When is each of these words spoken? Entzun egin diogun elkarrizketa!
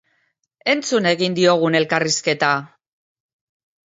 Entzun 0.71 1.09
egin 1.09 1.35
diogun 1.39 1.77
elkarrizketa! 1.79 2.49